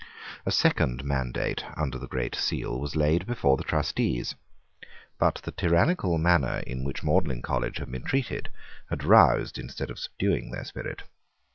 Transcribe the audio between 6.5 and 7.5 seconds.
in which Magdalene